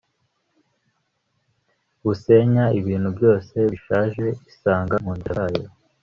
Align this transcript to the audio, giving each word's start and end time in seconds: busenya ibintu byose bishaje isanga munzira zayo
busenya 2.03 2.65
ibintu 2.79 3.09
byose 3.17 3.55
bishaje 3.71 4.25
isanga 4.51 4.95
munzira 5.03 5.43
zayo 5.51 5.67